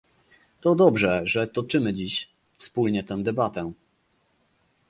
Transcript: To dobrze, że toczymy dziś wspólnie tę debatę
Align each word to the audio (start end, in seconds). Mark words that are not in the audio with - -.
To 0.61 0.75
dobrze, 0.75 1.21
że 1.25 1.47
toczymy 1.47 1.93
dziś 1.93 2.29
wspólnie 2.57 3.03
tę 3.03 3.23
debatę 3.23 3.71